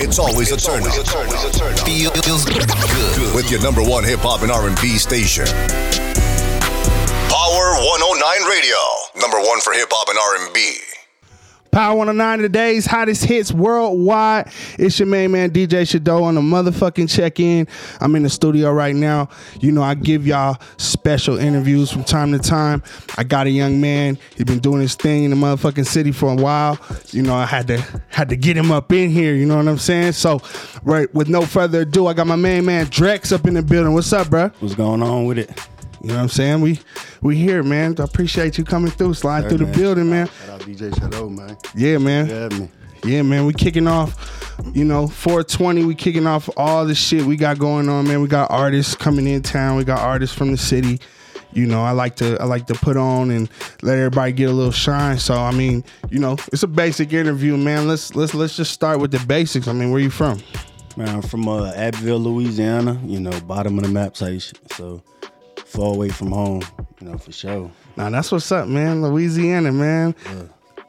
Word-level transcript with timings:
It's 0.00 0.18
always 0.20 0.52
a 0.52 0.56
turn 0.56 0.84
up. 0.84 0.92
Feels 2.24 2.44
good 2.44 3.34
with 3.34 3.50
your 3.50 3.60
number 3.60 3.82
one 3.82 4.04
hip 4.04 4.20
hop 4.20 4.42
and 4.42 4.50
R&B 4.50 4.96
station. 4.96 5.46
Power 7.26 7.66
109 7.82 8.48
Radio, 8.48 8.78
number 9.18 9.38
one 9.38 9.60
for 9.60 9.72
hip 9.72 9.88
hop 9.90 10.08
and 10.08 10.18
R&B. 10.46 10.87
Power 11.70 11.96
109 11.96 12.38
today's 12.38 12.86
hottest 12.86 13.24
hits 13.24 13.52
worldwide. 13.52 14.50
It's 14.78 14.98
your 14.98 15.06
main 15.06 15.32
man 15.32 15.50
DJ 15.50 15.88
Shadow 15.88 16.22
on 16.24 16.34
the 16.34 16.40
motherfucking 16.40 17.14
check-in. 17.14 17.68
I'm 18.00 18.16
in 18.16 18.22
the 18.22 18.30
studio 18.30 18.72
right 18.72 18.96
now. 18.96 19.28
You 19.60 19.72
know, 19.72 19.82
I 19.82 19.94
give 19.94 20.26
y'all 20.26 20.56
special 20.76 21.38
interviews 21.38 21.90
from 21.90 22.04
time 22.04 22.32
to 22.32 22.38
time. 22.38 22.82
I 23.16 23.24
got 23.24 23.46
a 23.46 23.50
young 23.50 23.80
man. 23.80 24.18
He's 24.34 24.44
been 24.44 24.60
doing 24.60 24.80
his 24.80 24.94
thing 24.94 25.24
in 25.24 25.30
the 25.30 25.36
motherfucking 25.36 25.86
city 25.86 26.12
for 26.12 26.32
a 26.32 26.36
while. 26.36 26.78
You 27.10 27.22
know, 27.22 27.34
I 27.34 27.46
had 27.46 27.66
to 27.68 27.84
had 28.08 28.28
to 28.30 28.36
get 28.36 28.56
him 28.56 28.72
up 28.72 28.90
in 28.92 29.10
here. 29.10 29.34
You 29.34 29.46
know 29.46 29.56
what 29.56 29.68
I'm 29.68 29.78
saying? 29.78 30.12
So, 30.12 30.40
right, 30.82 31.12
with 31.14 31.28
no 31.28 31.42
further 31.42 31.82
ado, 31.82 32.06
I 32.06 32.14
got 32.14 32.26
my 32.26 32.36
main 32.36 32.64
man 32.64 32.86
Drex 32.86 33.32
up 33.32 33.46
in 33.46 33.54
the 33.54 33.62
building. 33.62 33.94
What's 33.94 34.12
up, 34.12 34.30
bro? 34.30 34.50
What's 34.60 34.74
going 34.74 35.02
on 35.02 35.26
with 35.26 35.38
it? 35.38 35.50
You 36.00 36.08
know 36.08 36.14
what 36.16 36.22
I'm 36.22 36.28
saying? 36.28 36.60
We 36.60 36.80
we 37.22 37.36
here, 37.36 37.62
man. 37.62 37.96
I 37.98 38.04
appreciate 38.04 38.58
you 38.58 38.64
coming 38.64 38.90
through, 38.90 39.14
sliding 39.14 39.48
through 39.48 39.66
the 39.66 39.78
building, 39.78 40.10
man. 40.10 40.28
Shout 40.46 40.50
out 40.50 40.60
DJ 40.60 40.98
Shadow, 40.98 41.28
man. 41.28 41.56
Yeah, 41.74 41.98
man. 41.98 42.70
Yeah, 43.04 43.22
man, 43.22 43.46
we 43.46 43.52
kicking 43.52 43.86
off, 43.86 44.54
you 44.74 44.84
know, 44.84 45.06
420. 45.06 45.84
We 45.84 45.94
kicking 45.94 46.26
off 46.26 46.48
all 46.56 46.84
the 46.84 46.94
shit 46.94 47.24
we 47.24 47.36
got 47.36 47.58
going 47.58 47.88
on, 47.88 48.08
man. 48.08 48.20
We 48.20 48.28
got 48.28 48.50
artists 48.50 48.96
coming 48.96 49.26
in 49.26 49.42
town. 49.42 49.76
We 49.76 49.84
got 49.84 50.00
artists 50.00 50.36
from 50.36 50.50
the 50.50 50.56
city. 50.56 51.00
You 51.52 51.66
know, 51.66 51.82
I 51.82 51.92
like 51.92 52.16
to 52.16 52.36
I 52.40 52.44
like 52.44 52.66
to 52.66 52.74
put 52.74 52.96
on 52.96 53.30
and 53.30 53.48
let 53.82 53.96
everybody 53.96 54.32
get 54.32 54.50
a 54.50 54.52
little 54.52 54.72
shine. 54.72 55.18
So 55.18 55.34
I 55.34 55.52
mean, 55.52 55.84
you 56.10 56.18
know, 56.18 56.36
it's 56.52 56.62
a 56.62 56.68
basic 56.68 57.12
interview, 57.12 57.56
man. 57.56 57.88
Let's 57.88 58.14
let's 58.14 58.34
let's 58.34 58.56
just 58.56 58.72
start 58.72 59.00
with 59.00 59.10
the 59.10 59.20
basics. 59.26 59.66
I 59.68 59.72
mean, 59.72 59.90
where 59.90 60.00
you 60.00 60.10
from? 60.10 60.40
Man, 60.96 61.08
I'm 61.08 61.22
from 61.22 61.48
uh, 61.48 61.72
Abbeville, 61.74 62.18
Louisiana. 62.18 63.00
You 63.04 63.20
know, 63.20 63.40
bottom 63.42 63.78
of 63.78 63.84
the 63.84 63.90
map 63.90 64.16
shit. 64.16 64.58
So 64.72 65.02
far 65.68 65.94
away 65.94 66.08
from 66.08 66.32
home. 66.32 66.62
You 67.00 67.08
know, 67.08 67.18
for 67.18 67.32
sure. 67.32 67.70
Now 67.96 68.10
that's 68.10 68.30
what's 68.32 68.50
up, 68.52 68.68
man. 68.68 69.02
Louisiana, 69.02 69.72
man. 69.72 70.14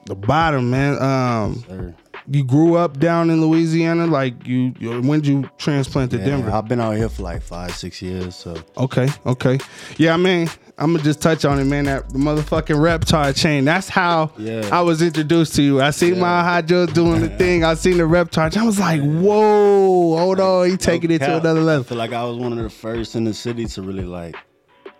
The 0.06 0.16
bottom, 0.16 0.72
man. 0.72 1.00
Um, 1.02 1.64
Sir. 1.68 1.96
you 2.28 2.44
grew 2.44 2.76
up 2.76 3.00
down 3.00 3.30
in 3.30 3.42
Louisiana, 3.46 4.08
like 4.08 4.48
you. 4.48 4.74
you 4.80 5.02
when 5.02 5.20
did 5.22 5.28
you 5.28 5.50
transplant 5.58 6.12
to 6.12 6.18
Yeah, 6.18 6.26
Denver? 6.26 6.52
I've 6.52 6.68
been 6.68 6.80
out 6.80 6.96
here 6.96 7.10
for 7.10 7.22
like 7.24 7.42
five, 7.44 7.76
six 7.76 8.02
years. 8.02 8.36
So 8.36 8.56
Okay, 8.78 9.08
okay. 9.28 9.60
Yeah, 9.98 10.16
I 10.16 10.18
mean, 10.18 10.50
I'm 10.80 10.94
gonna 10.94 11.04
just 11.04 11.22
touch 11.22 11.46
on 11.46 11.60
it, 11.60 11.66
man. 11.66 11.84
That 11.86 12.08
motherfucking 12.10 12.82
reptile 12.82 13.34
chain. 13.34 13.66
That's 13.66 13.88
how 13.90 14.32
Yeah. 14.38 14.68
I 14.72 14.82
was 14.82 15.02
introduced 15.04 15.54
to 15.56 15.62
you. 15.62 15.80
I 15.82 15.92
seen 15.92 16.20
my 16.20 16.42
hot 16.42 16.66
Joe 16.66 16.88
doing 16.88 17.22
the 17.22 17.30
thing. 17.38 17.64
I 17.64 17.76
seen 17.76 17.98
the 17.98 18.08
reptile. 18.08 18.50
chain. 18.50 18.64
I 18.64 18.66
was 18.66 18.80
like, 18.80 19.02
whoa, 19.02 20.18
hold 20.18 20.40
on, 20.40 20.70
he 20.72 20.78
taking 20.78 21.12
it 21.12 21.20
to 21.20 21.38
another 21.38 21.60
I 21.60 21.64
level. 21.64 21.84
feel 21.84 21.98
like 21.98 22.14
I 22.14 22.24
was 22.24 22.38
one 22.38 22.54
of 22.58 22.64
the 22.64 22.70
first 22.70 23.16
in 23.16 23.26
the 23.26 23.34
city 23.34 23.66
to 23.66 23.82
really 23.84 24.06
like 24.06 24.36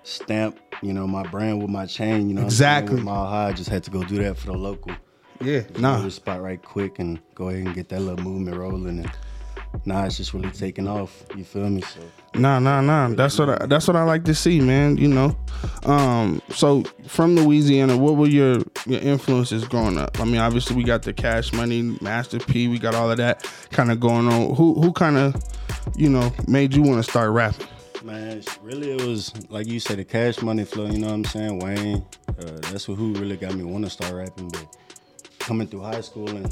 stamp, 0.04 0.58
you 0.82 0.94
know, 0.94 1.06
my 1.08 1.24
brand 1.24 1.62
with 1.62 1.70
my 1.70 1.86
chain. 1.86 2.30
You 2.30 2.36
know, 2.36 2.42
what 2.42 2.46
I'm 2.46 2.52
saying? 2.52 2.72
Exactly. 2.78 2.96
With 2.96 3.04
Mile 3.04 3.28
High, 3.28 3.48
I 3.50 3.54
just 3.54 3.70
had 3.70 3.84
to 3.84 3.92
go 3.92 4.04
do 4.04 4.18
that 4.24 4.38
for 4.38 4.48
the 4.48 4.54
local. 4.58 4.94
Yeah, 5.42 5.62
Nah. 5.78 5.98
nah, 5.98 6.02
the 6.04 6.12
spot 6.12 6.42
right 6.42 6.62
quick 6.62 7.00
and 7.00 7.18
go 7.34 7.48
ahead 7.50 7.66
and 7.66 7.74
get 7.74 7.88
that 7.90 8.02
little 8.02 8.22
movement 8.24 8.58
rolling. 8.58 9.00
And 9.00 9.12
now 9.86 10.04
it's 10.04 10.18
just 10.18 10.34
really 10.34 10.52
taking 10.52 10.86
off. 10.86 11.24
You 11.34 11.46
feel 11.46 11.70
me? 11.70 11.82
So 11.82 12.02
nah, 12.36 12.60
nah, 12.60 12.82
nah. 12.82 13.08
That's 13.10 13.40
what 13.40 13.50
I, 13.62 13.66
that's 13.66 13.88
what 13.88 13.96
I 13.96 14.04
like 14.04 14.26
to 14.26 14.36
see, 14.36 14.60
man. 14.60 14.98
You 14.98 15.08
know, 15.08 15.38
um. 15.86 16.42
So 16.50 16.84
from 17.08 17.36
Louisiana, 17.38 17.96
what 17.98 18.18
were 18.18 18.28
your 18.28 18.58
your 18.86 19.00
influences 19.00 19.64
growing 19.66 19.98
up? 19.98 20.20
I 20.20 20.26
mean, 20.26 20.38
obviously 20.42 20.76
we 20.76 20.84
got 20.84 21.04
the 21.04 21.14
Cash 21.14 21.54
Money, 21.54 21.98
Master 22.02 22.40
P. 22.40 22.68
We 22.68 22.78
got 22.78 22.94
all 22.94 23.10
of 23.10 23.16
that 23.18 23.50
kind 23.72 23.92
of 23.92 24.02
going 24.02 24.28
on. 24.28 24.56
Who 24.56 24.74
who 24.82 24.92
kind 24.92 25.18
of, 25.18 25.36
you 25.96 26.10
know, 26.10 26.34
made 26.50 26.76
you 26.76 26.82
want 26.82 27.02
to 27.04 27.10
start 27.10 27.32
rapping? 27.32 27.66
Man, 28.10 28.42
really 28.64 28.90
it 28.90 29.06
was 29.06 29.32
like 29.52 29.68
you 29.68 29.80
said, 29.80 30.00
the 30.00 30.04
cash 30.04 30.42
money 30.42 30.66
flow. 30.66 30.88
You 30.88 30.98
know 30.98 31.10
what 31.10 31.14
I'm 31.14 31.26
saying? 31.26 31.60
Wayne, 31.60 32.04
uh, 32.40 32.44
that's 32.72 32.86
who 32.86 33.14
really 33.14 33.38
got 33.38 33.54
me 33.54 33.64
want 33.64 33.84
to 33.86 33.92
start 33.92 34.14
rapping. 34.14 34.50
But 34.50 34.66
coming 35.38 35.68
through 35.68 35.82
high 35.82 36.02
school 36.02 36.28
and 36.28 36.52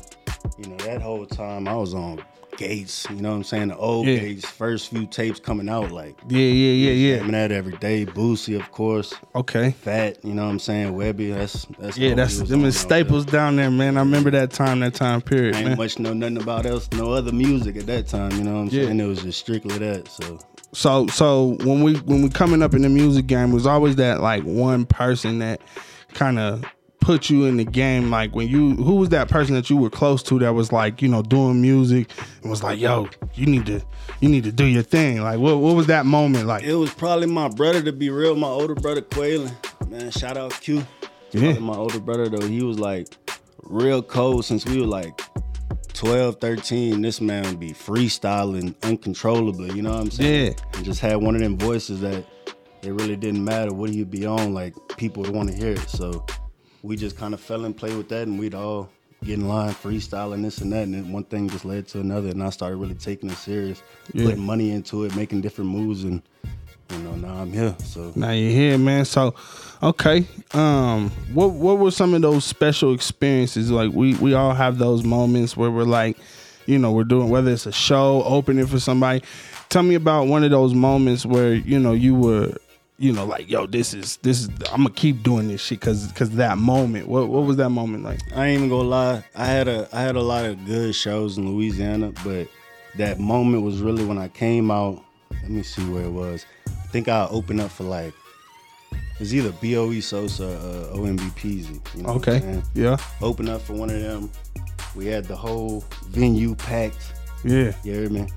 you 0.59 0.69
know 0.69 0.77
that 0.77 1.01
whole 1.01 1.25
time 1.25 1.67
I 1.67 1.75
was 1.75 1.95
on 1.95 2.23
Gates. 2.57 3.07
You 3.09 3.23
know 3.23 3.31
what 3.31 3.37
I'm 3.37 3.43
saying? 3.43 3.69
The 3.69 3.77
old 3.77 4.05
Yeah. 4.05 4.17
Gates, 4.17 4.45
first 4.45 4.89
few 4.91 5.07
tapes 5.07 5.39
coming 5.39 5.67
out 5.67 5.91
like. 5.91 6.15
Yeah, 6.29 6.41
yeah, 6.41 6.91
yeah, 6.91 6.91
yeah. 6.91 7.17
Jamming 7.17 7.31
that 7.31 7.51
every 7.51 7.77
day. 7.77 8.05
Boosie, 8.05 8.55
of 8.55 8.71
course. 8.71 9.15
Okay. 9.33 9.71
Fat, 9.71 10.23
you 10.23 10.35
know 10.35 10.45
what 10.45 10.51
I'm 10.51 10.59
saying? 10.59 10.93
Webbie, 10.93 11.33
that's 11.33 11.65
that's 11.79 11.97
Yeah, 11.97 12.13
that's 12.13 12.37
them 12.37 12.65
out 12.65 12.73
staples 12.73 13.25
down 13.25 13.55
there, 13.55 13.71
man. 13.71 13.97
I 13.97 14.01
remember 14.01 14.29
that 14.29 14.51
time, 14.51 14.81
that 14.81 14.93
time 14.93 15.21
period, 15.21 15.55
I 15.55 15.59
Ain't 15.61 15.67
man. 15.69 15.77
much 15.77 15.97
know 15.97 16.13
nothing 16.13 16.37
about 16.37 16.67
else, 16.67 16.87
no 16.91 17.13
other 17.13 17.31
music 17.31 17.77
at 17.77 17.87
that 17.87 18.07
time. 18.07 18.29
You 18.33 18.43
know 18.43 18.53
what 18.53 18.59
I'm 18.59 18.69
Yeah. 18.69 18.83
saying? 18.85 18.99
It 18.99 19.07
was 19.07 19.23
just 19.23 19.39
strictly 19.39 19.75
that. 19.79 20.07
So 20.07 20.37
So, 20.77 21.07
so 21.07 21.57
when 21.63 21.81
we 21.81 21.95
when 21.95 22.21
we 22.21 22.29
coming 22.29 22.61
up 22.61 22.75
in 22.75 22.83
the 22.83 22.89
music 22.89 23.25
game, 23.25 23.49
it 23.49 23.55
was 23.55 23.65
always 23.65 23.95
that 23.95 24.21
like 24.21 24.43
one 24.43 24.85
person 24.85 25.39
that 25.39 25.59
kind 26.13 26.37
of 26.37 26.63
put 26.99 27.31
you 27.31 27.45
in 27.45 27.57
the 27.57 27.65
game. 27.65 28.11
Like 28.11 28.35
when 28.35 28.47
you, 28.47 28.75
who 28.75 28.97
was 28.97 29.09
that 29.09 29.27
person 29.27 29.55
that 29.55 29.71
you 29.71 29.77
were 29.77 29.89
close 29.89 30.21
to 30.23 30.37
that 30.37 30.53
was 30.53 30.71
like, 30.71 31.01
you 31.01 31.07
know, 31.07 31.23
doing 31.23 31.63
music 31.63 32.11
and 32.43 32.51
was 32.51 32.61
like, 32.61 32.79
yo, 32.79 33.09
you 33.33 33.47
need 33.47 33.65
to, 33.65 33.81
you 34.19 34.29
need 34.29 34.43
to 34.43 34.51
do 34.51 34.65
your 34.65 34.83
thing. 34.83 35.19
Like, 35.23 35.39
what 35.39 35.57
what 35.57 35.75
was 35.75 35.87
that 35.87 36.05
moment 36.05 36.45
like? 36.45 36.63
it 36.63 36.75
was 36.75 36.93
probably 36.93 37.25
my 37.25 37.47
brother 37.47 37.81
to 37.81 37.91
be 37.91 38.11
real, 38.11 38.35
my 38.35 38.47
older 38.47 38.75
brother 38.75 39.01
Quaylen. 39.01 39.51
Man, 39.89 40.11
shout 40.11 40.37
out 40.37 40.51
Q. 40.61 40.85
Yeah. 41.31 41.53
Probably 41.53 41.59
My 41.59 41.75
older 41.75 41.99
brother 41.99 42.29
though, 42.29 42.45
he 42.45 42.61
was 42.61 42.77
like 42.77 43.07
real 43.63 44.03
cold 44.03 44.45
since 44.45 44.63
we 44.63 44.79
were 44.79 44.85
like 44.85 45.19
12, 45.97 46.35
13. 46.39 47.01
This 47.01 47.19
man 47.19 47.43
would 47.45 47.59
be 47.59 47.71
freestyling 47.71 48.75
uncontrollably, 48.83 49.75
you 49.75 49.81
know 49.81 49.91
what 49.93 50.01
I'm 50.01 50.11
saying? 50.11 50.53
Yeah. 50.53 50.63
And 50.75 50.85
just 50.85 50.99
had 50.99 51.15
one 51.15 51.33
of 51.35 51.41
them 51.41 51.57
voices 51.57 52.01
that 52.01 52.23
it 52.83 52.91
really 52.91 53.15
didn't 53.15 53.43
matter 53.43 53.73
what 53.73 53.89
he'd 53.89 54.11
be 54.11 54.23
on, 54.25 54.53
like 54.53 54.75
people 54.97 55.23
would 55.23 55.33
want 55.33 55.49
to 55.49 55.55
hear 55.55 55.71
it. 55.71 55.89
So 55.89 56.23
we 56.83 56.95
just 56.97 57.17
kind 57.17 57.33
of 57.33 57.39
fell 57.41 57.65
and 57.65 57.75
played 57.75 57.97
with 57.97 58.09
that 58.09 58.27
and 58.27 58.37
we'd 58.37 58.53
all 58.53 58.89
get 59.23 59.39
in 59.39 59.47
line 59.47 59.73
freestyling 59.73 60.43
this 60.43 60.59
and 60.59 60.71
that 60.71 60.83
and 60.83 60.93
then 60.93 61.11
one 61.11 61.23
thing 61.23 61.49
just 61.49 61.65
led 61.65 61.87
to 61.87 61.99
another 61.99 62.29
and 62.29 62.43
I 62.43 62.51
started 62.51 62.75
really 62.77 62.93
taking 62.93 63.31
it 63.31 63.37
serious, 63.37 63.81
Yeah. 64.13 64.25
putting 64.25 64.45
money 64.45 64.69
into 64.69 65.03
it, 65.05 65.15
making 65.15 65.41
different 65.41 65.71
moves 65.71 66.03
and 66.03 66.21
you 66.91 66.97
know, 66.99 67.15
now 67.15 67.41
I'm 67.41 67.51
here. 67.51 67.75
So 67.83 68.11
Now 68.15 68.31
you're 68.31 68.51
here, 68.51 68.77
man. 68.77 69.05
So, 69.05 69.35
okay. 69.83 70.25
Um, 70.53 71.09
what 71.33 71.51
what 71.51 71.77
were 71.77 71.91
some 71.91 72.13
of 72.13 72.21
those 72.21 72.45
special 72.45 72.93
experiences? 72.93 73.71
Like 73.71 73.91
we 73.91 74.15
we 74.15 74.33
all 74.33 74.53
have 74.53 74.77
those 74.77 75.03
moments 75.03 75.57
where 75.57 75.71
we're 75.71 75.83
like, 75.83 76.17
you 76.65 76.77
know, 76.77 76.91
we're 76.91 77.03
doing 77.03 77.29
whether 77.29 77.51
it's 77.51 77.65
a 77.65 77.71
show, 77.71 78.23
opening 78.23 78.67
for 78.67 78.79
somebody. 78.79 79.23
Tell 79.69 79.83
me 79.83 79.95
about 79.95 80.27
one 80.27 80.43
of 80.43 80.51
those 80.51 80.73
moments 80.73 81.25
where 81.25 81.53
you 81.53 81.79
know 81.79 81.93
you 81.93 82.15
were, 82.15 82.53
you 82.97 83.11
know, 83.11 83.25
like, 83.25 83.49
yo, 83.49 83.65
this 83.67 83.93
is 83.93 84.17
this 84.17 84.41
is 84.41 84.49
I'm 84.71 84.83
gonna 84.83 84.91
keep 84.91 85.23
doing 85.23 85.49
this 85.49 85.61
shit 85.61 85.79
because 85.79 86.07
because 86.07 86.31
that 86.31 86.57
moment. 86.57 87.07
What 87.07 87.27
what 87.27 87.43
was 87.43 87.57
that 87.57 87.69
moment 87.69 88.03
like? 88.03 88.19
I 88.35 88.47
ain't 88.47 88.57
even 88.59 88.69
gonna 88.69 88.87
lie. 88.87 89.23
I 89.35 89.45
had 89.45 89.67
a 89.67 89.87
I 89.91 90.01
had 90.01 90.15
a 90.15 90.21
lot 90.21 90.45
of 90.45 90.65
good 90.65 90.95
shows 90.95 91.37
in 91.37 91.49
Louisiana, 91.49 92.13
but 92.23 92.47
that 92.95 93.19
moment 93.19 93.63
was 93.63 93.81
really 93.81 94.05
when 94.05 94.17
I 94.17 94.29
came 94.29 94.71
out. 94.71 95.03
Let 95.41 95.49
me 95.51 95.63
see 95.63 95.83
where 95.89 96.03
it 96.03 96.11
was. 96.11 96.45
I 96.87 96.89
think 96.91 97.09
I'll 97.09 97.27
open 97.31 97.59
up 97.59 97.69
for 97.69 97.83
like 97.83 98.13
it's 99.19 99.33
either 99.33 99.51
Boe 99.51 99.99
Sosa 99.99 100.45
or 100.93 100.93
uh, 100.93 100.97
OMB 100.97 101.19
Peezy. 101.31 101.79
You 101.95 102.03
know 102.03 102.09
Okay, 102.11 102.61
yeah, 102.73 102.97
Open 103.21 103.49
up 103.49 103.61
for 103.61 103.73
one 103.73 103.89
of 103.89 103.99
them. 104.01 104.31
We 104.95 105.07
had 105.07 105.25
the 105.25 105.35
whole 105.35 105.83
venue 106.07 106.55
packed. 106.55 107.13
yeah, 107.43 107.73
You 107.83 107.93
hear 107.93 108.09
me? 108.09 108.27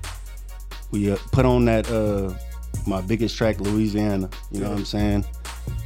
We 0.91 1.11
uh, 1.11 1.17
put 1.31 1.45
on 1.45 1.65
that 1.65 1.89
uh 1.89 2.33
my 2.87 2.99
biggest 3.01 3.37
track, 3.37 3.59
Louisiana. 3.61 4.29
You 4.51 4.59
know 4.61 4.69
what 4.69 4.79
I'm 4.79 4.85
saying? 4.85 5.25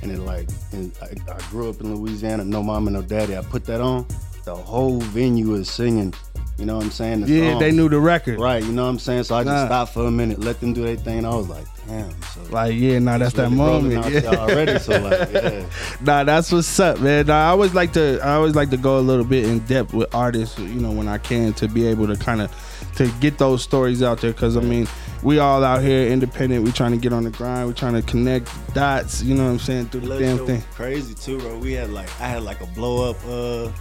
And 0.01 0.11
it 0.11 0.19
like, 0.19 0.47
and 0.71 0.91
I, 1.01 1.13
I 1.31 1.37
grew 1.49 1.69
up 1.69 1.81
in 1.81 1.93
Louisiana, 1.93 2.43
no 2.45 2.63
mama, 2.63 2.89
no 2.89 3.01
daddy. 3.01 3.37
I 3.37 3.41
put 3.41 3.65
that 3.65 3.81
on. 3.81 4.07
The 4.45 4.55
whole 4.55 4.99
venue 5.01 5.53
is 5.55 5.69
singing. 5.69 6.13
You 6.57 6.65
know 6.65 6.77
what 6.77 6.85
I'm 6.85 6.91
saying? 6.91 7.21
The 7.21 7.27
yeah. 7.31 7.51
song. 7.51 7.59
They 7.59 7.71
knew 7.71 7.89
the 7.89 7.99
record, 7.99 8.39
Right. 8.39 8.63
You 8.63 8.71
know 8.71 8.83
what 8.85 8.89
I'm 8.91 8.99
saying? 8.99 9.23
So 9.23 9.35
I 9.35 9.43
just 9.43 9.53
Nah. 9.53 9.65
stopped 9.65 9.93
for 9.93 10.05
a 10.05 10.11
minute, 10.11 10.39
let 10.39 10.59
them 10.61 10.71
do 10.73 10.83
their 10.83 10.95
thing. 10.95 11.19
And 11.19 11.27
I 11.27 11.35
was 11.35 11.49
like, 11.49 11.65
damn. 11.87 12.21
So 12.23 12.41
Like, 12.51 12.75
yeah, 12.75 12.99
nah, 12.99 13.17
that's 13.17 13.33
that 13.33 13.51
moment. 13.51 14.11
Yeah. 14.11 14.35
already. 14.35 14.79
So 14.79 14.99
like, 14.99 15.31
yeah. 15.33 15.65
Nah, 16.01 16.23
that's 16.23 16.51
what's 16.51 16.79
up, 16.79 16.99
man. 16.99 17.27
Nah, 17.27 17.47
I 17.47 17.49
always 17.49 17.73
like 17.73 17.93
to 17.93 18.19
I 18.21 18.33
always 18.35 18.55
like 18.55 18.69
to 18.71 18.77
go 18.77 18.99
a 18.99 19.01
little 19.01 19.25
bit 19.25 19.45
in 19.45 19.59
depth 19.59 19.93
with 19.93 20.13
artists, 20.13 20.57
you 20.59 20.79
know, 20.79 20.91
when 20.91 21.07
I 21.07 21.17
can 21.17 21.53
to 21.53 21.67
be 21.67 21.85
able 21.87 22.07
to 22.07 22.15
kind 22.15 22.41
of 22.41 22.51
to 22.97 23.07
get 23.19 23.37
those 23.37 23.61
stories 23.61 24.01
out 24.01 24.21
there 24.21 24.33
cuz 24.33 24.55
I 24.57 24.61
mean, 24.61 24.87
we 25.23 25.39
all 25.39 25.63
out 25.63 25.81
here 25.81 26.07
independent, 26.07 26.63
we 26.63 26.71
trying 26.71 26.91
to 26.91 26.97
get 26.97 27.11
on 27.13 27.23
the 27.23 27.31
grind, 27.31 27.67
we 27.67 27.73
trying 27.73 27.93
to 27.93 28.01
connect 28.01 28.49
dots, 28.73 29.21
you 29.23 29.35
know 29.35 29.45
what 29.45 29.51
I'm 29.51 29.59
saying, 29.59 29.87
through 29.87 30.01
the 30.01 30.19
damn 30.19 30.45
thing. 30.45 30.63
Crazy 30.73 31.13
too, 31.13 31.39
bro. 31.39 31.57
We 31.57 31.73
had 31.73 31.89
like 31.91 32.09
I 32.21 32.27
had 32.27 32.43
like 32.43 32.61
a 32.61 32.67
blow 32.67 33.09
up 33.09 33.17
uh 33.27 33.71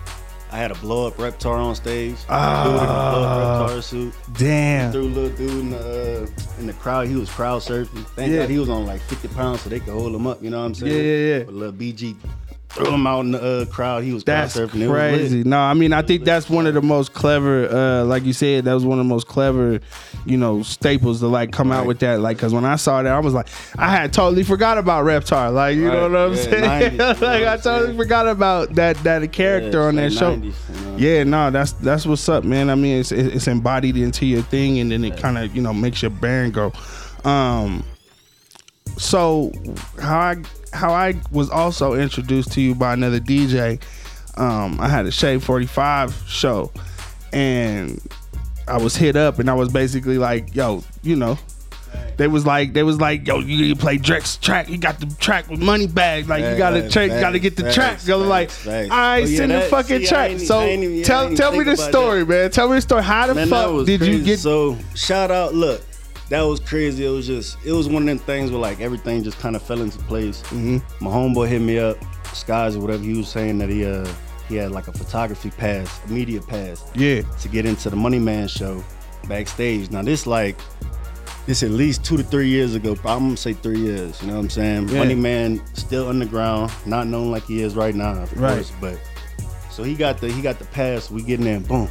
I 0.55 0.59
had 0.59 0.71
a 0.71 0.77
blow 0.77 1.09
up 1.09 1.17
Reptar 1.17 1.57
on 1.59 1.75
stage. 1.75 2.15
Ah. 2.29 2.63
Dude 2.63 2.75
in 2.77 2.79
a 2.79 2.87
blow 2.87 3.23
up 3.25 3.71
Reptar 3.73 3.83
suit. 3.83 4.15
Damn. 4.35 4.93
Threw 4.93 5.03
a 5.03 5.07
little 5.09 5.37
dude 5.37 5.51
in 5.51 5.71
the, 5.71 6.29
uh, 6.29 6.61
in 6.61 6.69
the 6.69 6.73
crowd. 6.75 7.09
He 7.09 7.17
was 7.17 7.29
crowd 7.29 7.61
surfing. 7.61 8.07
Thank 8.15 8.31
Yeah. 8.31 8.43
God 8.43 8.51
he 8.51 8.59
was 8.61 8.69
on 8.69 8.87
like 8.87 9.01
50 9.01 9.27
pounds 9.35 9.63
so 9.63 9.69
they 9.69 9.81
could 9.81 9.93
hold 9.95 10.15
him 10.15 10.29
up. 10.29 10.41
You 10.41 10.51
know 10.51 10.61
what 10.61 10.67
I'm 10.67 10.75
saying? 10.77 10.93
Yeah, 10.95 11.03
yeah, 11.03 11.39
yeah. 11.39 11.43
But 11.43 11.55
little 11.55 11.73
BG 11.73 12.15
threw 12.75 12.93
him 12.93 13.07
out 13.07 13.21
in 13.21 13.33
the 13.33 13.43
uh, 13.63 13.65
crowd. 13.67 14.03
He 14.05 14.13
was 14.13 14.25
That's 14.25 14.57
surfing. 14.57 14.83
It 14.83 14.89
crazy. 14.89 15.45
No, 15.45 15.59
I 15.59 15.75
mean 15.75 15.93
I 15.93 16.03
think 16.03 16.25
that's 16.25 16.51
one 16.51 16.67
of 16.67 16.75
the 16.75 16.83
most 16.83 17.13
clever. 17.15 17.69
Uh, 17.69 18.05
like 18.05 18.25
you 18.25 18.33
said, 18.33 18.65
that 18.65 18.75
was 18.75 18.85
one 18.85 18.99
of 18.99 19.05
the 19.05 19.09
most 19.09 19.27
clever, 19.29 19.81
you 20.27 20.37
know, 20.37 20.63
staples 20.63 21.21
to 21.21 21.29
like 21.29 21.53
come 21.53 21.71
out 21.71 21.87
with 21.87 22.01
that. 22.01 22.21
Like, 22.21 22.39
cause 22.39 22.53
when 22.53 22.65
I 22.65 22.77
saw 22.77 23.03
that, 23.03 23.13
I 23.13 23.19
was 23.21 23.35
like, 23.35 23.49
I 23.79 23.91
had 23.91 24.13
totally 24.13 24.43
forgot 24.43 24.79
about 24.79 25.05
Reptar. 25.05 25.53
Like, 25.53 25.77
you 25.77 25.85
know 25.91 26.09
what 26.09 26.17
I'm 26.19 26.31
Yeah, 26.35 26.37
saying? 26.37 26.99
90s, 26.99 26.99
like, 27.21 27.45
I 27.45 27.57
totally 27.57 27.87
saying? 27.87 27.97
forgot 27.99 28.27
about 28.29 28.75
that 28.75 28.97
that 29.05 29.33
character 29.33 29.81
Yeah, 29.81 29.87
on 29.89 29.97
that 29.97 30.13
show. 30.13 30.31
like 30.33 30.41
90s, 30.41 30.55
you 30.81 30.87
know? 30.87 30.97
Yeah, 30.97 31.25
no, 31.25 31.51
that's 31.51 31.73
that's 31.73 32.07
what's 32.07 32.29
up, 32.29 32.45
man. 32.45 32.71
I 32.71 32.75
mean, 32.75 32.99
it's 33.01 33.13
it's 33.13 33.47
embodied 33.49 33.97
into 33.97 34.27
your 34.27 34.43
thing, 34.43 34.79
and 34.79 34.91
then 34.91 35.05
it 35.05 35.17
kind 35.17 35.39
of 35.39 35.55
you 35.55 35.63
know 35.63 35.73
makes 35.73 36.03
your 36.03 36.11
band 36.11 36.55
go. 36.55 36.73
Um, 37.25 37.83
so 38.97 39.53
how 40.01 40.19
I 40.19 40.37
how 40.73 40.93
I 40.93 41.15
was 41.31 41.51
also 41.51 41.95
introduced 41.95 42.53
to 42.53 42.61
you 42.61 42.75
by 42.75 42.93
another 42.93 43.21
DJ. 43.21 43.81
Um, 44.37 44.81
I 44.81 44.89
had 44.89 45.07
a 45.07 45.11
Shade 45.13 45.43
Forty 45.43 45.67
Five 45.67 46.15
show, 46.27 46.73
and 47.33 48.01
I 48.67 48.79
was 48.79 48.97
hit 48.97 49.17
up, 49.17 49.39
and 49.39 49.49
I 49.51 49.55
was 49.55 49.73
basically 49.73 50.19
like, 50.19 50.55
"Yo, 50.55 50.83
you 51.03 51.17
know." 51.17 51.39
They 52.17 52.29
was 52.29 52.47
like, 52.47 52.73
they 52.75 52.85
was 52.85 53.01
like, 53.01 53.27
yo, 53.27 53.41
you 53.41 53.57
need 53.61 53.75
to 53.75 53.81
play 53.81 53.99
Drex 53.99 54.41
track. 54.41 54.69
You 54.69 54.79
got 54.79 55.01
the 55.01 55.07
track 55.19 55.49
with 55.51 55.61
money 55.61 55.89
bag. 55.89 56.29
Like 56.29 56.45
you 56.45 56.57
gotta 56.57 56.89
track, 56.89 57.11
facts, 57.11 57.21
gotta 57.21 57.39
get 57.41 57.57
the 57.57 57.65
facts, 57.65 57.75
track. 57.75 58.07
Yo, 58.07 58.19
like, 58.19 58.51
facts. 58.51 58.91
I 58.91 59.21
Oh, 59.21 59.25
yeah, 59.25 59.37
send 59.37 59.53
the 59.53 59.61
fucking 59.63 60.01
see, 60.01 60.07
track. 60.07 60.39
so 60.39 60.65
even- 60.65 61.03
tell 61.03 61.35
tell 61.35 61.51
me 61.53 61.65
the 61.65 61.77
story, 61.77 62.25
man. 62.25 62.51
Tell 62.53 62.69
me 62.69 62.77
the 62.77 62.83
story. 62.83 63.03
How 63.03 63.27
the 63.27 63.35
Man, 63.35 63.49
fuck 63.49 63.85
did 63.87 63.99
crazy. 64.01 64.17
you 64.17 64.25
get? 64.25 64.39
so 64.39 64.77
shout 64.95 65.31
out 65.33 65.55
look 65.55 65.83
that 66.35 66.43
was 66.43 66.59
crazy 66.61 67.05
it 67.07 67.11
was 67.11 67.27
just 67.27 67.57
it 67.65 67.73
was 67.73 67.89
one 67.89 68.03
of 68.03 68.07
them 68.09 68.19
things 68.19 68.51
where 68.51 68.61
like 68.61 68.81
everything 68.81 69.23
just 69.23 69.39
kind 69.39 69.55
of 69.57 69.63
fell 69.63 69.81
into 69.81 69.99
place 70.11 70.43
Mm-hmm. 70.51 70.79
my 71.05 71.11
homeboy 71.11 71.47
hit 71.49 71.61
me 71.61 71.79
up 71.79 71.97
skies 72.33 72.75
or 72.77 72.81
whatever 72.81 73.03
he 73.05 73.15
was 73.15 73.29
saying 73.29 73.59
that 73.59 73.69
he 73.69 73.85
uh 73.87 74.07
he 74.49 74.57
had 74.57 74.73
like 74.73 74.89
a 74.89 74.93
photography 74.93 75.51
pass 75.51 76.01
a 76.05 76.09
media 76.11 76.41
pass 76.41 76.85
yeah, 76.95 77.23
to 77.41 77.49
get 77.49 77.65
into 77.67 77.89
the 77.89 77.97
money 77.97 78.19
man 78.19 78.49
show 78.49 78.83
backstage 79.29 79.91
now 79.91 80.03
this 80.03 80.27
like 80.27 80.57
this 81.47 81.63
at 81.63 81.71
least 81.71 82.05
two 82.05 82.17
to 82.17 82.23
three 82.23 82.49
years 82.49 82.75
ago 82.75 82.93
i'm 83.05 83.21
gonna 83.27 83.37
say 83.37 83.53
three 83.53 83.79
years 83.79 84.21
you 84.21 84.27
know 84.29 84.35
what 84.35 84.41
i'm 84.41 84.51
saying 84.51 84.89
Yeah. 84.89 84.99
money 84.99 85.15
man 85.15 85.63
still 85.75 86.09
underground 86.09 86.73
not 86.85 87.07
known 87.07 87.31
like 87.31 87.45
he 87.45 87.63
is 87.63 87.75
right 87.77 87.95
now 87.95 88.13
of 88.23 88.33
Right. 88.41 88.55
course 88.55 88.73
but 88.81 88.99
so 89.71 89.83
he 89.83 89.95
got 89.95 90.19
the 90.21 90.31
he 90.31 90.41
got 90.43 90.59
the 90.59 90.65
pass 90.67 91.11
we 91.11 91.23
get 91.23 91.39
in 91.39 91.45
there 91.47 91.61
boom 91.61 91.89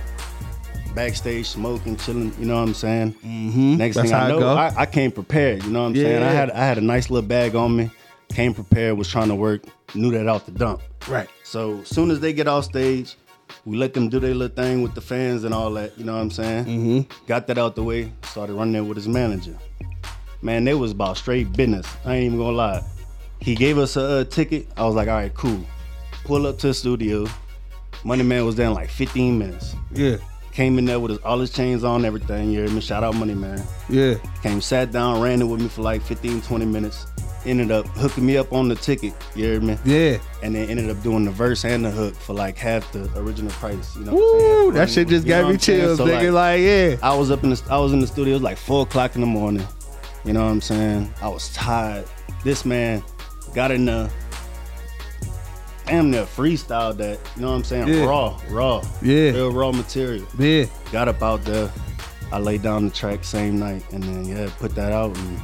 backstage 0.96 1.48
smoking 1.48 1.96
chilling 1.98 2.34
you 2.40 2.46
know 2.46 2.56
what 2.56 2.68
i'm 2.68 2.74
saying 2.74 3.14
mm-hmm. 3.14 3.78
Next 3.78 3.96
That's 3.96 4.10
thing 4.10 4.20
I 4.20 4.28
know. 4.30 4.48
I, 4.48 4.74
I 4.78 4.86
came 4.86 5.12
prepared. 5.12 5.64
You 5.64 5.72
know 5.72 5.82
what 5.82 5.90
I'm 5.90 5.96
saying? 5.96 6.24
I 6.24 6.32
had 6.32 6.52
I 6.52 6.66
had 6.66 6.78
a 6.78 6.82
nice 6.82 7.10
little 7.10 7.28
bag 7.28 7.56
on 7.56 7.76
me. 7.76 7.92
Came 8.30 8.54
prepared. 8.54 8.98
Was 8.98 9.08
trying 9.08 9.28
to 9.30 9.36
work. 9.36 9.64
Knew 9.96 10.12
that 10.12 10.28
out 10.28 10.46
the 10.46 10.52
dump. 10.52 10.82
right. 11.08 11.28
So 11.44 11.80
as 11.80 11.90
soon 11.90 12.12
as 12.12 12.20
they 12.20 12.34
get 12.34 12.48
off 12.48 12.66
stage, 12.66 13.16
we 13.66 13.78
let 13.78 13.94
them 13.94 14.10
do 14.10 14.20
their 14.20 14.34
little 14.34 14.56
thing 14.56 14.82
with 14.82 14.96
the 14.96 15.02
fans 15.02 15.44
and 15.44 15.54
all 15.54 15.72
that. 15.72 15.98
You 15.98 16.06
know 16.06 16.14
what 16.14 16.22
I'm 16.22 16.32
saying? 16.32 16.66
Mm-hmm. 16.66 17.26
Got 17.28 17.48
that 17.48 17.58
out 17.58 17.76
the 17.76 17.84
way. 17.84 18.12
Started 18.24 18.54
running 18.54 18.74
there 18.74 18.84
with 18.84 18.98
his 18.98 19.08
manager. 19.08 19.58
Man, 20.42 20.64
they 20.64 20.74
was 20.74 20.92
about 20.92 21.18
straight 21.18 21.52
business. 21.54 21.88
I 22.06 22.16
ain't 22.16 22.26
even 22.26 22.38
gonna 22.38 22.56
lie. 22.56 22.84
He 23.40 23.56
gave 23.56 23.78
us 23.78 23.96
a, 23.98 24.02
uh 24.02 24.24
ticket. 24.26 24.68
I 24.78 24.86
was 24.86 24.96
like, 24.96 25.08
all 25.08 25.16
right, 25.16 25.34
cool. 25.34 25.66
Pull 26.24 26.48
up 26.48 26.58
to 26.60 26.68
the 26.68 26.74
studio. 26.74 27.28
Money 28.04 28.24
Man 28.24 28.46
was 28.46 28.56
there 28.56 28.68
in 28.68 28.74
like 28.74 28.90
15 28.90 29.38
minutes. 29.38 29.76
Yeah, 29.92 30.18
Came 30.54 30.78
in 30.78 30.86
there 30.86 31.00
with 31.00 31.12
his, 31.12 31.20
all 31.22 31.40
his 31.40 31.52
chains 31.52 31.84
on, 31.84 32.06
everything. 32.06 32.52
You 32.52 32.60
hear 32.66 32.70
me? 32.70 32.80
Shout 32.80 33.04
out 33.04 33.16
Money 33.16 33.34
Man. 33.34 33.62
yeah. 33.90 34.16
Came, 34.44 34.62
sat 34.62 34.92
down, 34.92 35.20
ran 35.22 35.42
it 35.42 35.46
with 35.46 35.62
me 35.62 35.68
for 35.68 35.82
like 35.82 36.02
15, 36.04 36.42
20 36.42 36.66
minutes. 36.66 37.08
Ended 37.46 37.72
up 37.72 37.88
hooking 37.88 38.26
me 38.26 38.38
up 38.38 38.54
on 38.54 38.70
the 38.70 38.76
ticket, 38.76 39.14
you 39.36 39.46
hear 39.46 39.60
me? 39.60 39.78
Yeah. 39.84 40.18
And 40.44 40.56
then 40.56 40.70
ended 40.70 40.90
up 40.90 41.02
doing 41.04 41.26
the 41.26 41.32
verse 41.32 41.66
and 41.66 41.84
the 41.84 41.92
hook 41.92 42.16
for 42.16 42.34
like 42.34 42.56
half 42.58 42.90
the 42.94 43.10
original 43.20 43.52
price. 43.52 43.96
You 43.98 44.06
know 44.06 44.14
what 44.14 44.22
I'm 44.22 44.66
Woo, 44.68 44.72
that 44.74 44.90
shit 44.90 45.08
just 45.10 45.26
gave 45.26 45.48
me 45.48 45.58
chills, 45.58 45.98
So, 45.98 46.06
nigga. 46.06 46.32
Like, 46.32 46.62
yeah. 46.62 46.96
I 47.02 47.16
was 47.18 47.32
up 47.32 47.44
in 47.44 47.50
the 47.50 47.62
I 47.70 47.78
was 47.80 47.92
in 47.92 48.00
the 48.00 48.08
studio, 48.08 48.34
it 48.34 48.36
was 48.36 48.44
like 48.44 48.58
four 48.58 48.84
o'clock 48.84 49.16
in 49.16 49.22
the 49.22 49.28
morning. 49.28 49.66
You 50.24 50.34
know 50.34 50.46
what 50.46 50.52
I'm 50.52 50.62
saying? 50.62 51.14
I 51.22 51.28
was 51.28 51.52
tired. 51.54 52.06
This 52.46 52.64
man 52.64 53.04
got 53.54 53.72
in 53.72 53.86
the 53.86 54.10
damn 55.94 56.10
near 56.12 56.24
freestyle 56.24 56.96
that, 56.98 57.20
you 57.36 57.42
know 57.42 57.52
what 57.52 57.58
I'm 57.58 57.64
saying? 57.64 57.88
Yeah. 57.88 58.06
Raw, 58.06 58.40
raw. 58.50 58.84
Yeah. 59.02 59.30
Real 59.32 59.52
raw 59.52 59.72
material 59.72 60.26
Yeah. 60.40 60.66
got 60.92 61.08
up 61.08 61.22
out 61.22 61.44
there. 61.46 61.72
I 62.32 62.40
laid 62.40 62.64
down 62.64 62.86
the 62.86 62.92
track 62.92 63.24
same 63.24 63.60
night, 63.60 63.84
and 63.92 64.04
then 64.04 64.26
yeah, 64.26 64.50
put 64.58 64.74
that 64.74 64.92
out, 64.92 65.16
and 65.16 65.40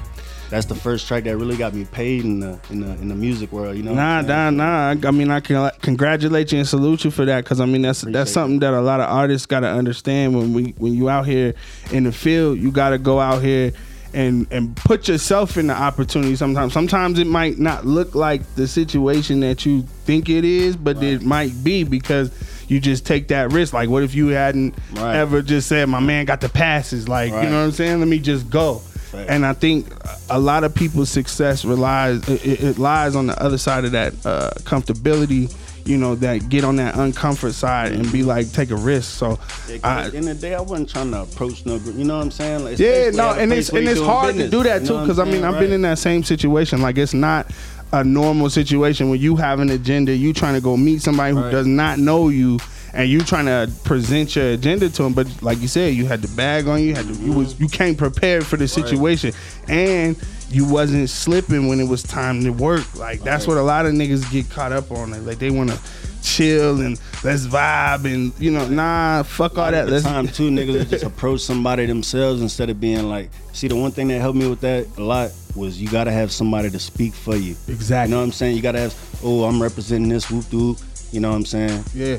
that's 0.50 0.66
the 0.66 0.74
first 0.74 1.07
track 1.07 1.25
that 1.25 1.38
really 1.38 1.56
got 1.56 1.75
me 1.75 1.86
paid 1.86 2.25
in 2.25 2.40
the 2.40 2.60
in 2.72 2.80
the 2.80 2.94
in 2.94 3.10
the 3.10 3.16
music 3.16 3.51
world. 3.51 3.78
You 3.78 3.84
know? 3.84 3.94
Nah, 3.94 4.22
nah, 4.22 4.50
nah. 4.50 4.96
I 5.07 5.12
mean, 5.12 5.30
I 5.30 5.40
can 5.40 5.69
congratulate 5.81 6.52
you 6.52 6.57
and 6.57 6.68
salute 6.68 7.06
you 7.06 7.12
for 7.12 7.25
that 7.25 7.44
because 7.44 7.60
I 7.62 7.66
mean 7.68 7.84
that's 7.84 8.02
that's 8.02 8.07
Appreciate 8.07 8.34
something 8.34 8.60
that 8.62 8.74
a 8.74 8.81
lot 8.81 9.02
of 9.02 9.07
artists 9.07 9.45
got 9.45 9.60
to 9.60 9.68
understand 9.68 10.36
when 10.36 10.52
we 10.52 10.74
when 10.80 10.95
you 10.95 11.10
out 11.10 11.28
here 11.28 11.54
in 11.92 12.06
the 12.06 12.12
field, 12.12 12.57
you 12.57 12.72
got 12.72 12.90
to 12.90 12.98
go 12.98 13.19
out 13.19 13.44
here 13.44 13.72
and 14.14 14.48
and 14.52 14.76
put 14.76 15.08
yourself 15.08 15.58
in 15.58 15.68
the 15.68 15.74
opportunity. 15.76 16.36
Sometimes, 16.36 16.74
sometimes 16.74 17.20
it 17.20 17.28
might 17.28 17.58
not 17.60 17.86
look 17.86 18.16
like 18.16 18.42
the 18.56 18.68
situation 18.68 19.40
that 19.42 19.66
you 19.66 19.84
think 20.06 20.30
it 20.30 20.46
is, 20.46 20.76
but 20.76 21.02
it 21.04 21.22
might 21.22 21.64
be 21.64 21.84
because 21.84 22.32
you 22.68 22.80
just 22.80 23.06
take 23.06 23.28
that 23.30 23.52
risk. 23.52 23.74
Like, 23.74 23.90
what 23.90 24.04
if 24.04 24.14
you 24.16 24.28
hadn't 24.30 24.76
Right. 24.94 25.16
ever 25.16 25.42
just 25.42 25.68
said, 25.68 25.90
"My 25.90 26.00
man 26.00 26.26
got 26.26 26.42
the 26.42 26.50
passes"? 26.50 27.08
Like, 27.08 27.30
you 27.32 27.50
know 27.50 27.60
what 27.60 27.66
I'm 27.66 27.72
saying? 27.72 28.00
Let 28.00 28.08
me 28.08 28.20
just 28.20 28.50
go. 28.50 28.82
And 29.28 29.44
I 29.44 29.54
think 29.54 29.88
a 30.30 30.40
lot 30.40 30.64
of 30.64 30.76
people's 30.76 31.10
success 31.10 31.66
relies 31.66 32.28
it, 32.30 32.46
it- 32.46 32.64
it 32.64 32.78
lies 32.78 33.16
on 33.16 33.26
the 33.28 33.42
other 33.42 33.58
side 33.58 33.86
of 33.86 33.92
that 33.94 34.14
uh, 34.24 34.52
comfortability. 34.66 35.52
You 35.90 35.98
know 35.98 36.14
that 36.16 36.50
get 36.50 36.64
on 36.64 36.76
that 36.76 36.94
uncomfort 36.94 37.54
side 37.54 37.94
and 37.94 38.10
be 38.12 38.22
like 38.22 38.52
take 38.52 38.70
a 38.70 38.76
risk. 38.76 39.18
So, 39.18 39.40
Yeah, 39.68 39.78
I, 39.84 40.04
at 40.04 40.12
the 40.12 40.18
end 40.18 40.30
of 40.30 40.40
the 40.40 40.48
day, 40.48 40.54
I 40.54 40.62
wasn't 40.62 40.88
trying 40.92 41.10
to 41.12 41.22
approach 41.24 41.66
no. 41.66 41.78
You 41.78 42.04
know 42.04 42.18
what 42.18 42.26
I'm 42.26 42.32
saying? 42.32 42.64
Like, 42.64 42.78
yeah, 42.78 43.10
no, 43.10 43.32
and 43.32 43.52
it's 43.52 43.70
and 43.70 43.88
it's 43.88 44.00
hard 44.00 44.36
to 44.36 44.48
do 44.48 44.62
that 44.62 44.86
too 44.86 45.00
because 45.02 45.18
I 45.18 45.24
mean? 45.24 45.44
I've 45.44 45.60
been 45.60 45.72
in 45.72 45.82
that 45.82 45.98
same 45.98 46.24
situation. 46.24 46.80
Like 46.84 47.00
it's 47.00 47.16
not 47.16 47.50
a 47.92 48.04
normal 48.04 48.52
situation 48.52 49.10
when 49.10 49.20
you 49.20 49.36
have 49.38 49.60
an 49.60 49.72
agenda, 49.72 50.16
you 50.16 50.32
trying 50.32 50.54
to 50.54 50.62
go 50.62 50.78
meet 50.78 51.02
somebody 51.02 51.34
who 51.34 51.42
Right. 51.42 51.52
does 51.52 51.66
not 51.66 51.98
know 51.98 52.30
you, 52.30 52.60
and 52.94 53.10
you 53.10 53.22
trying 53.22 53.48
to 53.48 53.68
present 53.84 54.36
your 54.36 54.50
agenda 54.52 54.90
to 54.90 55.02
them. 55.04 55.14
But 55.14 55.28
like 55.42 55.60
you 55.60 55.68
said, 55.68 55.96
you 55.96 56.06
had 56.06 56.22
the 56.22 56.28
bag 56.36 56.68
on 56.68 56.84
you, 56.84 56.94
had 56.94 57.08
to, 57.08 57.14
you 57.16 57.32
was 57.34 57.60
you 57.60 57.68
came 57.68 57.96
prepared 57.96 58.46
for 58.46 58.58
the 58.58 58.68
situation, 58.68 59.34
and 59.68 60.16
you 60.50 60.66
wasn't 60.66 61.10
slipping 61.10 61.68
when 61.68 61.80
it 61.80 61.88
was 61.88 62.04
time 62.04 62.44
to 62.44 62.50
work. 62.51 62.96
Like 62.96 63.22
that's 63.22 63.48
what 63.48 63.57
a 63.57 63.62
lot 63.62 63.86
of 63.86 63.94
niggas 63.94 64.30
get 64.31 64.50
caught 64.50 64.72
up 64.72 64.92
on. 64.92 65.25
Like 65.25 65.40
they 65.40 65.51
want 65.51 65.72
to 65.72 65.80
chill 66.22 66.81
and 66.81 67.00
let's 67.24 67.48
vibe 67.48 68.04
and 68.06 68.38
you 68.40 68.51
know 68.51 68.68
nah 68.68 69.24
fuck 69.24 69.57
all 69.57 69.72
that. 69.72 69.88
Let's 69.88 70.04
time 70.04 70.28
too, 70.28 70.50
niggas 70.50 70.90
just 70.90 71.04
approach 71.04 71.42
somebody 71.42 71.85
themselves 71.85 72.42
instead 72.42 72.69
of 72.69 72.80
being 72.80 73.09
like. 73.09 73.30
See, 73.54 73.68
the 73.68 73.76
one 73.76 73.92
thing 73.92 74.07
that 74.09 74.19
helped 74.21 74.38
me 74.38 74.47
with 74.47 74.62
that 74.62 74.88
a 74.97 75.02
lot 75.02 75.31
was 75.56 75.81
you 75.81 75.90
gotta 75.90 76.12
have 76.12 76.31
somebody 76.31 76.69
to 76.69 76.80
speak 76.80 77.14
for 77.14 77.35
you. 77.35 77.56
exactly 77.68 78.12
You 78.12 78.16
know 78.16 78.21
what 78.21 78.28
I'm 78.28 78.31
saying? 78.31 78.56
You 78.56 78.62
gotta 78.62 78.80
have. 78.80 79.19
Oh, 79.24 79.44
I'm 79.44 79.62
representing 79.62 80.09
this 80.09 80.30
whoop 80.30 80.52
whoop. 80.54 80.78
You 81.12 81.19
know 81.19 81.30
what 81.30 81.35
I'm 81.35 81.45
saying? 81.45 81.83
yeah. 81.94 82.18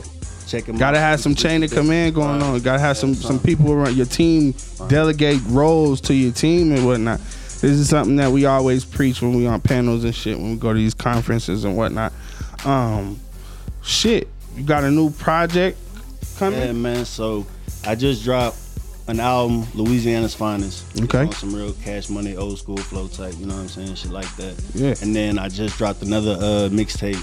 Gotta 0.78 0.98
have 0.98 1.20
some 1.20 1.36
chain 1.36 1.62
of 1.62 1.70
command 1.70 2.16
going 2.16 2.42
on. 2.42 2.58
Gotta 2.60 2.80
have 2.80 2.96
some 2.96 3.14
some 3.14 3.38
people 3.38 3.70
around 3.70 3.96
your 3.96 4.06
team 4.06 4.52
delegate 4.88 5.40
roles 5.46 6.00
to 6.02 6.14
your 6.14 6.32
team 6.32 6.72
and 6.72 6.84
whatnot. 6.84 7.20
This 7.60 7.72
is 7.72 7.90
something 7.90 8.16
that 8.16 8.30
we 8.30 8.46
always 8.46 8.86
preach 8.86 9.20
when 9.20 9.34
we 9.34 9.46
on 9.46 9.60
panels 9.60 10.04
and 10.04 10.14
shit. 10.14 10.38
When 10.38 10.52
we 10.52 10.56
go 10.56 10.72
to 10.72 10.78
these 10.78 10.94
conferences 10.94 11.64
and 11.64 11.76
whatnot. 11.76 12.12
Um, 12.64 13.20
shit, 13.82 14.28
you 14.56 14.64
got 14.64 14.84
a 14.84 14.90
new 14.90 15.10
project 15.10 15.78
coming? 16.38 16.58
Yeah, 16.58 16.72
man. 16.72 17.04
So 17.04 17.46
I 17.86 17.94
just 17.96 18.24
dropped 18.24 18.56
an 19.08 19.20
album, 19.20 19.66
Louisiana's 19.74 20.34
Finest. 20.34 21.02
Okay. 21.02 21.26
on 21.26 21.32
some 21.32 21.54
real 21.54 21.72
cash 21.74 22.08
money, 22.08 22.34
old 22.36 22.58
school 22.58 22.78
flow 22.78 23.08
type. 23.08 23.34
You 23.38 23.46
know 23.46 23.54
what 23.54 23.62
I'm 23.62 23.68
saying? 23.68 23.94
Shit 23.94 24.10
like 24.10 24.34
that. 24.36 24.54
Yeah. 24.74 24.94
And 25.02 25.14
then 25.14 25.38
I 25.38 25.48
just 25.48 25.76
dropped 25.76 26.00
another 26.02 26.32
uh, 26.32 26.68
mixtape. 26.70 27.22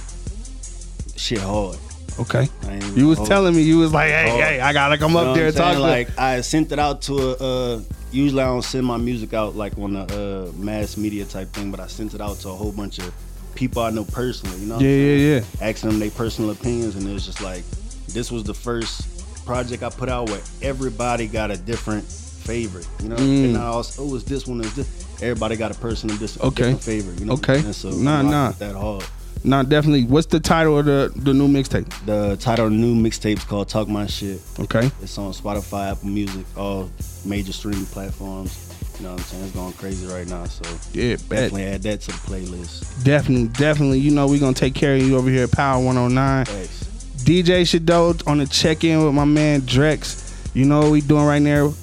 Shit 1.18 1.40
hard. 1.40 1.78
Okay. 2.20 2.48
I 2.64 2.74
ain't 2.74 2.84
even 2.84 2.98
You 2.98 3.08
was 3.08 3.20
telling 3.28 3.56
me 3.56 3.62
you 3.64 3.80
was 3.80 3.92
like, 3.92 4.10
hey, 4.10 4.30
hey, 4.30 4.60
I 4.60 4.74
gotta 4.74 4.98
come 4.98 5.14
You 5.14 5.20
up 5.20 5.36
there 5.36 5.48
and 5.48 5.56
talk 5.56 5.74
to 5.74 5.80
Like 5.80 6.18
I 6.18 6.42
sent 6.42 6.72
it 6.72 6.78
out 6.80 7.02
to 7.04 7.14
a. 7.16 7.34
Uh, 7.34 7.82
usually 8.12 8.42
I 8.42 8.46
don't 8.48 8.64
send 8.64 8.86
my 8.86 8.98
music 8.98 9.34
out 9.34 9.56
like 9.56 9.78
on 9.78 9.96
a 9.96 10.04
uh, 10.04 10.52
mass 10.58 10.98
media 10.98 11.26
type 11.26 11.50
thing, 11.50 11.72
but 11.72 11.80
I 11.80 11.88
sent 11.88 12.14
it 12.14 12.22
out 12.22 12.38
to 12.38 12.50
a 12.50 12.54
whole 12.54 12.72
bunch 12.72 13.00
of 13.00 13.14
people 13.56 13.82
I 13.82 13.90
know 13.90 14.06
personally. 14.06 14.58
You 14.60 14.68
know? 14.68 14.76
what 14.76 14.84
Yeah, 14.84 14.90
yeah, 14.90 15.36
yeah. 15.36 15.68
Asking 15.68 15.90
them 15.90 16.00
their 16.00 16.12
personal 16.12 16.52
opinions, 16.52 16.96
and 16.96 17.08
it 17.08 17.14
was 17.14 17.26
just 17.26 17.42
like, 17.42 17.64
this 18.10 18.32
was 18.32 18.44
the 18.44 18.54
first 18.54 19.46
project 19.46 19.84
I 19.84 19.90
put 19.90 20.10
out 20.10 20.30
where 20.30 20.42
everybody 20.62 21.28
got 21.28 21.52
a 21.52 21.58
different 21.58 22.06
favorite. 22.06 22.88
You 23.02 23.10
know? 23.10 23.16
Mm. 23.16 23.46
And 23.46 23.58
I 23.58 23.72
was, 23.72 23.98
oh, 24.00 24.16
it's 24.16 24.24
this 24.24 24.48
one, 24.48 24.62
is 24.62 24.76
this. 24.76 25.22
Everybody 25.22 25.56
got 25.56 25.72
a 25.72 25.80
personal 25.80 26.16
dis- 26.18 26.40
Okay. 26.40 26.56
different 26.56 26.84
favorite. 26.84 27.20
You 27.20 27.26
know? 27.26 27.34
Okay. 27.34 27.60
And 27.60 27.76
so 27.76 27.90
Nah, 27.90 28.22
nah. 28.22 28.52
That 28.52 28.76
hard. 28.76 29.04
Nah, 29.44 29.64
definitely. 29.64 30.06
What's 30.06 30.28
the 30.28 30.40
title 30.40 30.78
of 30.80 30.86
the 30.86 31.12
the 31.16 31.34
new 31.34 31.48
mixtape? 31.48 31.88
The 32.06 32.36
title 32.38 32.66
of 32.66 32.72
the 32.72 32.78
new 32.78 32.96
mixtape's 32.96 33.44
called 33.46 33.70
Talk 33.70 33.88
My 33.88 34.06
Shit. 34.08 34.42
Okay. 34.60 34.92
It's 35.02 35.18
on 35.18 35.32
Spotify, 35.32 35.92
Apple 35.92 36.10
Music, 36.10 36.46
all 36.58 36.90
major 37.26 37.54
streaming 37.54 37.86
platforms. 37.86 38.64
You 38.98 39.04
know 39.06 39.12
what 39.12 39.20
I'm 39.22 39.26
saying? 39.26 39.44
It's 39.44 39.54
going 39.54 39.74
crazy 39.74 40.08
right 40.08 40.28
now. 40.28 40.46
So 40.46 40.64
Yeah, 40.94 41.16
bet. 41.16 41.30
definitely 41.30 41.66
add 41.66 41.84
that 41.84 42.02
to 42.02 42.08
the 42.08 42.14
playlist. 42.14 43.04
Definitely, 43.04 43.50
definitely. 43.50 44.00
You 44.00 44.12
know, 44.12 44.28
we're 44.28 44.40
gonna 44.40 44.54
take 44.54 44.74
care 44.74 44.96
of 44.96 45.02
you 45.04 45.18
over 45.18 45.30
here 45.30 45.44
at 45.44 45.52
Power 45.52 45.84
109. 45.84 46.46
Thanks. 46.46 46.84
DJ 47.24 47.66
Shadow 47.68 48.16
on 48.26 48.40
the 48.40 48.48
check 48.48 48.84
in 48.84 49.04
with 49.04 49.14
my 49.14 49.26
man 49.26 49.62
Drex. 49.62 50.24
You 50.56 50.66
know 50.66 50.80
what 50.80 50.92
we 50.92 51.02
doing 51.02 51.26
right 51.26 51.42
now? 51.42 51.74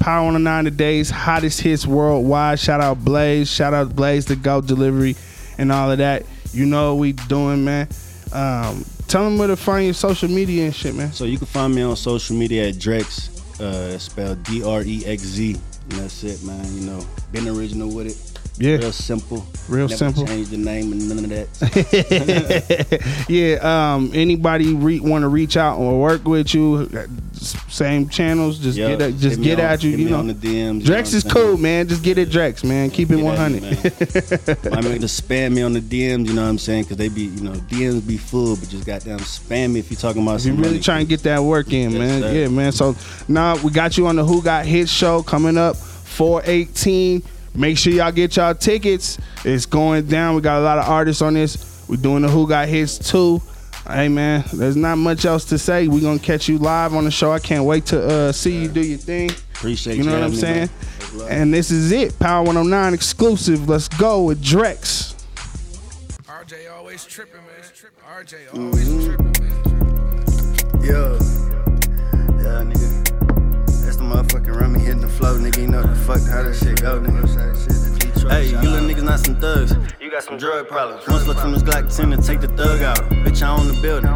Power 0.00 0.24
109 0.24 0.64
today's 0.64 1.10
hottest 1.10 1.60
hits 1.60 1.86
worldwide. 1.86 2.58
Shout 2.58 2.80
out 2.80 3.04
Blaze. 3.04 3.50
Shout 3.50 3.72
out 3.74 3.94
Blaze 3.96 4.26
the 4.26 4.36
Go 4.36 4.60
Delivery 4.60 5.16
and 5.58 5.70
all 5.72 5.90
of 5.90 5.98
that. 5.98 6.24
You 6.52 6.66
know 6.66 6.94
what 6.94 7.00
we 7.00 7.12
doing, 7.12 7.64
man. 7.64 7.88
Um, 8.32 8.84
tell 9.08 9.24
them 9.24 9.38
where 9.38 9.48
to 9.48 9.56
find 9.56 9.84
your 9.84 9.94
social 9.94 10.28
media 10.28 10.64
and 10.66 10.74
shit, 10.74 10.94
man. 10.94 11.12
So 11.12 11.24
you 11.24 11.38
can 11.38 11.46
find 11.46 11.74
me 11.74 11.82
on 11.82 11.96
social 11.96 12.36
media 12.36 12.68
at 12.68 12.74
Drex, 12.74 13.60
uh, 13.60 13.98
spelled 13.98 14.42
D 14.44 14.62
R 14.62 14.82
E 14.82 15.04
X 15.06 15.22
Z. 15.22 15.54
And 15.54 15.92
that's 15.92 16.22
it, 16.22 16.42
man. 16.44 16.64
You 16.74 16.82
know, 16.82 17.06
been 17.32 17.48
original 17.48 17.92
with 17.92 18.06
it. 18.06 18.29
Yeah. 18.58 18.76
Real 18.76 18.92
simple. 18.92 19.46
Real 19.68 19.86
Never 19.88 19.96
simple. 19.96 20.26
Change 20.26 20.48
the 20.48 20.58
name 20.58 20.92
and 20.92 21.08
none 21.08 21.24
of 21.24 21.30
that. 21.30 23.24
yeah. 23.28 23.94
Um, 23.94 24.10
anybody 24.12 24.74
re- 24.74 25.00
want 25.00 25.22
to 25.22 25.28
reach 25.28 25.56
out 25.56 25.78
or 25.78 25.98
work 26.00 26.24
with 26.26 26.52
you? 26.54 26.88
uh, 26.94 27.06
Same 27.32 28.08
channels. 28.10 28.58
Just 28.58 28.76
Yo, 28.76 28.88
get 28.88 29.00
at, 29.00 29.16
just 29.16 29.40
get 29.40 29.58
on- 29.60 29.64
at 29.66 29.82
you. 29.82 29.90
You 29.92 30.10
know, 30.10 30.18
on 30.18 30.26
the 30.26 30.34
DMs. 30.34 30.82
Drex 30.82 31.14
is 31.14 31.24
cool, 31.24 31.56
man. 31.56 31.88
Just 31.88 32.02
get 32.02 32.18
it, 32.18 32.28
Drex, 32.28 32.62
man. 32.62 32.90
Keep 32.90 33.10
it 33.12 33.16
one 33.16 33.36
hundred. 33.36 33.62
I 33.64 34.80
mean, 34.82 35.00
to 35.00 35.06
spam 35.06 35.54
me 35.54 35.62
on 35.62 35.72
the 35.72 35.80
DMs, 35.80 36.26
you 36.26 36.34
know 36.34 36.42
what 36.42 36.48
I'm 36.50 36.58
saying? 36.58 36.82
Because 36.84 36.98
they 36.98 37.08
be, 37.08 37.22
you 37.22 37.40
know, 37.42 37.52
DMs 37.52 38.06
be 38.06 38.18
full, 38.18 38.56
but 38.56 38.68
just 38.68 38.84
goddamn 38.84 39.20
spam 39.20 39.72
me 39.72 39.80
if 39.80 39.90
you're 39.90 39.98
talking 40.00 40.22
about 40.22 40.40
If 40.40 40.46
you 40.46 40.54
really 40.54 40.80
trying 40.80 41.06
to 41.06 41.08
get 41.08 41.22
that 41.22 41.42
work 41.42 41.72
in, 41.72 41.92
Yes, 41.92 41.98
man. 41.98 42.20
sir. 42.22 42.32
Yeah, 42.32 42.48
man. 42.48 42.72
So 42.72 42.94
now 43.26 43.56
we 43.62 43.70
got 43.70 43.96
you 43.96 44.06
on 44.06 44.16
the 44.16 44.24
Who 44.24 44.42
Got 44.42 44.66
Hit 44.66 44.88
show 44.90 45.22
coming 45.22 45.56
up 45.56 45.76
418. 45.76 47.22
Make 47.54 47.78
sure 47.78 47.92
y'all 47.92 48.12
get 48.12 48.36
y'all 48.36 48.54
tickets. 48.54 49.18
It's 49.44 49.66
going 49.66 50.06
down. 50.06 50.34
We 50.36 50.40
got 50.40 50.58
a 50.58 50.62
lot 50.64 50.78
of 50.78 50.88
artists 50.88 51.20
on 51.22 51.34
this. 51.34 51.84
We're 51.88 51.96
doing 51.96 52.22
the 52.22 52.28
Who 52.28 52.48
Got 52.48 52.68
Hits 52.68 52.98
too. 52.98 53.42
Hey 53.86 54.08
man, 54.08 54.44
there's 54.52 54.76
not 54.76 54.96
much 54.98 55.24
else 55.24 55.44
to 55.46 55.58
say. 55.58 55.88
We're 55.88 56.00
gonna 56.02 56.18
catch 56.20 56.48
you 56.48 56.58
live 56.58 56.94
on 56.94 57.04
the 57.04 57.10
show. 57.10 57.32
I 57.32 57.40
can't 57.40 57.64
wait 57.64 57.86
to 57.86 58.06
uh, 58.28 58.32
see 58.32 58.62
you 58.62 58.68
do 58.68 58.80
your 58.80 58.98
thing. 58.98 59.30
Appreciate 59.54 59.96
You 59.96 60.04
know 60.04 60.12
what 60.12 60.22
I'm 60.22 60.32
having 60.32 60.36
me, 60.36 60.40
saying? 60.40 60.56
man. 60.58 60.68
Much 61.00 61.12
love. 61.14 61.30
And 61.30 61.52
this 61.54 61.70
is 61.72 61.90
it. 61.90 62.16
Power 62.20 62.44
109 62.44 62.94
exclusive. 62.94 63.68
Let's 63.68 63.88
go 63.88 64.22
with 64.24 64.42
Drex. 64.44 65.14
RJ 66.26 66.72
always 66.72 67.04
tripping, 67.04 67.40
man. 67.40 68.24
RJ 68.24 68.54
always 68.56 69.04
tripping, 69.06 69.32
man. 69.44 70.84
Yo. 70.84 71.18
Yeah, 72.38 72.62
nigga. 72.64 73.84
That's 73.84 73.96
the 73.96 74.04
motherfucking 74.04 74.49
You 76.18 76.26
how 76.26 76.42
that 76.42 76.56
shit 76.56 76.80
go, 76.82 77.00
nigga. 77.00 77.20
Hey, 78.30 78.48
you 78.50 78.58
little 78.58 78.88
niggas 78.88 79.04
not 79.04 79.20
some 79.20 79.36
thugs. 79.40 79.74
You 80.00 80.10
got 80.10 80.24
some 80.24 80.38
drug 80.38 80.66
problems. 80.66 81.06
Once 81.06 81.26
look 81.26 81.38
from 81.38 81.52
this 81.52 81.62
Glock 81.62 81.94
10 81.94 82.10
to 82.10 82.16
take 82.16 82.40
the 82.40 82.48
thug 82.48 82.82
out. 82.82 82.98
Bitch, 83.24 83.42
I 83.42 83.56
own 83.56 83.68
the 83.68 83.80
building. 83.80 84.10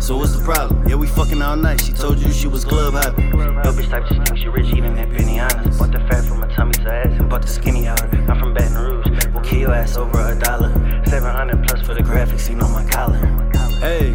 So 0.00 0.16
what's 0.16 0.36
the 0.36 0.44
problem? 0.44 0.86
Yeah, 0.88 0.96
we 0.96 1.06
fucking 1.06 1.40
all 1.40 1.54
night. 1.54 1.80
She 1.80 1.92
told 1.92 2.18
you 2.18 2.32
she 2.32 2.48
was 2.48 2.64
club 2.64 2.94
hopping. 2.94 3.30
Yo, 3.30 3.72
bitch 3.72 3.88
type 3.88 4.08
just 4.08 4.20
think 4.26 4.38
she 4.38 4.48
rich, 4.48 4.66
eating 4.66 4.96
that 4.96 5.10
penny 5.10 5.38
honest. 5.38 5.78
Bought 5.78 5.92
the 5.92 6.00
fat 6.00 6.24
from 6.24 6.40
my 6.40 6.48
tummy 6.48 6.72
to 6.72 6.92
ass 6.92 7.18
and 7.18 7.30
bought 7.30 7.42
the 7.42 7.48
skinny 7.48 7.86
out. 7.86 8.02
I'm 8.02 8.38
from 8.40 8.52
Baton 8.52 8.76
Rouge, 8.76 9.06
we'll 9.32 9.44
kill 9.44 9.60
your 9.60 9.74
ass 9.74 9.96
over 9.96 10.18
a 10.20 10.38
dollar. 10.38 10.70
700 11.06 11.68
plus 11.68 11.86
for 11.86 11.94
the 11.94 12.00
graphics, 12.02 12.40
seen 12.40 12.60
on 12.60 12.72
my 12.72 12.84
collar. 12.90 13.18
Hey, 13.78 14.12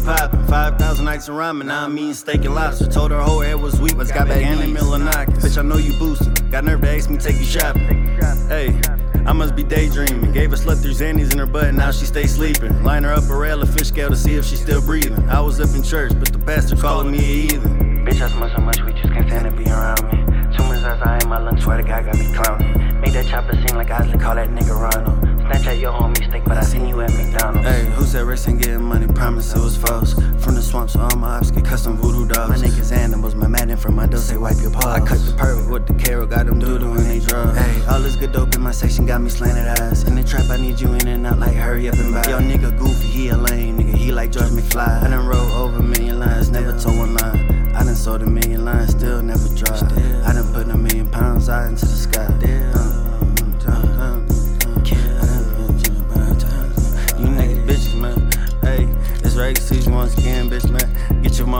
poppin'. 0.00 0.46
5,000 0.46 1.04
nights 1.04 1.28
of 1.28 1.34
ramen, 1.34 1.66
now 1.66 1.84
I'm 1.84 1.98
eating 1.98 2.14
steak 2.14 2.44
and 2.44 2.54
lobster. 2.54 2.86
Told 2.86 3.10
her 3.10 3.20
whole 3.20 3.40
head 3.40 3.60
was 3.60 3.80
weak, 3.80 3.96
but 3.96 4.08
got 4.08 4.28
back 4.28 4.44
in 4.44 4.58
the 4.58 4.80
of. 4.80 5.28
Bitch, 5.40 5.58
I 5.58 5.62
know 5.62 5.76
you 5.76 5.92
boostin'. 5.92 6.50
Got 6.50 6.64
nerve 6.64 6.80
to 6.80 6.90
ask 6.90 7.10
me 7.10 7.16
take 7.18 7.38
you 7.38 7.44
shopping. 7.44 8.18
Hey, 8.48 8.80
I 9.26 9.32
must 9.32 9.54
be 9.54 9.62
daydreaming. 9.62 10.32
Gave 10.32 10.50
her 10.50 10.56
slut 10.56 10.82
through 10.82 10.92
Xannies 10.92 11.32
in 11.32 11.38
her 11.38 11.46
butt, 11.46 11.74
now 11.74 11.90
she 11.90 12.06
stay 12.06 12.26
sleeping. 12.26 12.82
Line 12.82 13.04
her 13.04 13.12
up 13.12 13.28
a 13.28 13.36
rail, 13.36 13.62
a 13.62 13.66
fish 13.66 13.88
scale 13.88 14.08
to 14.08 14.16
see 14.16 14.34
if 14.34 14.44
she 14.44 14.56
still 14.56 14.80
breathing. 14.80 15.28
I 15.28 15.40
was 15.40 15.60
up 15.60 15.74
in 15.74 15.82
church, 15.82 16.12
but 16.18 16.32
the 16.32 16.38
pastor 16.38 16.76
calling 16.76 17.12
me 17.12 17.18
a 17.18 17.22
heathen. 17.22 18.04
Bitch, 18.04 18.20
I 18.20 18.30
smoke 18.30 18.52
so 18.56 18.62
much, 18.62 18.80
we 18.82 18.92
just 18.92 19.12
can't 19.12 19.28
stand 19.28 19.44
to 19.44 19.50
be 19.50 19.70
around 19.70 20.02
me. 20.10 20.20
Much 20.60 20.84
as 20.84 21.02
I 21.02 21.18
in 21.22 21.28
my 21.28 21.38
lungs, 21.38 21.62
swear 21.62 21.76
to 21.76 21.82
God, 21.82 22.04
got 22.06 22.18
me 22.18 22.32
clowning. 22.34 23.00
Make 23.00 23.12
that 23.12 23.26
chopper 23.26 23.54
seem 23.54 23.76
like 23.76 23.90
I 23.90 24.00
Osley, 24.00 24.20
call 24.20 24.34
that 24.34 24.48
nigga 24.48 24.74
Ronald. 24.78 25.18
Snapchat 25.40 25.80
your 25.80 25.92
homie 25.92 26.28
steak, 26.28 26.44
but 26.44 26.56
I 26.56 26.62
seen 26.62 26.86
you 26.86 27.00
at 27.00 27.10
Who 28.10 28.14
said 28.14 28.26
racing 28.26 28.58
getting 28.58 28.82
money? 28.82 29.06
Promise 29.06 29.54
it 29.54 29.60
was 29.60 29.76
false. 29.76 30.14
From 30.42 30.56
the 30.56 30.62
swamps, 30.62 30.96
all 30.96 31.16
my 31.16 31.36
ops 31.36 31.52
get 31.52 31.64
custom 31.64 31.96
voodoo 31.96 32.26
dolls. 32.26 32.48
My 32.48 32.56
niggas 32.56 32.90
animals, 32.90 33.36
my 33.36 33.46
Madden 33.46 33.76
from 33.76 33.94
my 33.94 34.06
dough 34.06 34.18
say 34.18 34.36
wipe 34.36 34.60
your 34.60 34.72
paws. 34.72 34.84
I 34.84 34.98
cut 34.98 35.18
the 35.24 35.32
pervert 35.36 35.70
with 35.70 35.86
the 35.86 35.94
carrot, 35.94 36.30
got 36.30 36.46
them 36.46 36.60
doodoo 36.60 36.98
in 36.98 37.04
they 37.04 37.20
drugs. 37.20 37.56
Hey, 37.56 37.86
all 37.86 38.00
this 38.00 38.16
good 38.16 38.32
dope 38.32 38.52
in 38.56 38.62
my 38.62 38.72
section 38.72 39.06
got 39.06 39.20
me 39.20 39.30
slanted 39.30 39.78
eyes. 39.78 40.02
In 40.02 40.16
the 40.16 40.24
trap, 40.24 40.50
I 40.50 40.56
need 40.56 40.80
you 40.80 40.92
in 40.94 41.06
and 41.06 41.24
out 41.24 41.38
like 41.38 41.54
hurry 41.54 41.88
up 41.88 41.94
and 41.98 42.12
buy. 42.12 42.28
Yo, 42.28 42.40
nigga 42.40 42.76
goofy, 42.76 43.06
he 43.06 43.28
a 43.28 43.36
lame 43.36 43.78
nigga, 43.78 43.94
he 43.94 44.10
like 44.10 44.32
George 44.32 44.50
McFly. 44.50 45.04
I 45.04 45.08
done 45.08 45.24
wrote 45.24 45.52
over 45.52 45.78
a 45.78 45.82
million 45.82 46.18
lines, 46.18 46.50
never 46.50 46.76
told 46.80 46.98
one 46.98 47.14
line. 47.14 47.72
I 47.76 47.84
done 47.84 47.94
sold 47.94 48.22
a 48.22 48.26
million 48.26 48.64
lines, 48.64 48.90
still 48.90 49.22
never 49.22 49.48
dropped. 49.54 49.84
I 49.84 50.32
done 50.32 50.52
put 50.52 50.68
a 50.68 50.76
million 50.76 51.08
pounds 51.08 51.48
out 51.48 51.68
into 51.68 51.86
the 51.86 51.94
sky. 51.94 52.79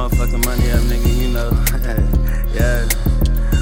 motherfucking 0.09 0.45
money 0.47 0.71
up, 0.71 0.81
nigga, 0.89 1.15
you 1.21 1.29
know. 1.29 1.51
yeah. 2.55 2.89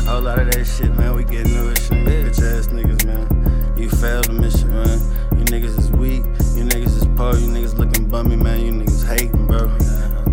A 0.06 0.10
whole 0.10 0.22
lot 0.22 0.38
of 0.38 0.50
that 0.52 0.64
shit, 0.64 0.94
man. 0.96 1.14
We 1.16 1.24
get 1.24 1.46
new 1.46 1.74
shit, 1.74 2.06
bitch 2.06 2.40
ass 2.40 2.68
niggas, 2.68 3.04
man. 3.04 3.74
You 3.76 3.90
failed 3.90 4.26
the 4.26 4.34
mission, 4.34 4.72
man. 4.72 4.98
You 5.36 5.44
niggas 5.46 5.76
is 5.78 5.90
weak. 5.90 6.22
You 6.54 6.64
niggas 6.64 6.96
is 6.96 7.06
poor. 7.16 7.34
You 7.34 7.48
niggas 7.48 7.76
looking 7.76 8.08
bummy, 8.08 8.36
man. 8.36 8.60
You 8.60 8.72
niggas 8.72 9.04
hating, 9.04 9.46
bro. 9.46 9.68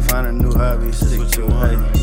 Find 0.10 0.28
a 0.28 0.32
new 0.32 0.52
hobby, 0.52 0.92
stick 0.92 1.28
to 1.32 1.46
it. 1.72 1.95